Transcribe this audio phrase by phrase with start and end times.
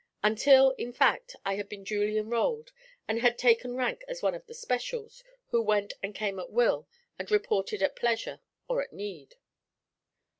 [0.23, 2.71] until, in fact, I had been duly enrolled,
[3.07, 6.87] and had taken rank as one of the 'specials,' who went and came at will
[7.19, 9.35] and reported at pleasure or at need.